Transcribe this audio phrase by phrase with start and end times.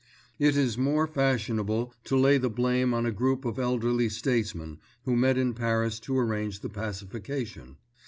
[0.39, 5.15] It is more fashionable to lay the blame on a group of elderly statesmen who
[5.15, 7.77] met in Paris to arrange the pacification.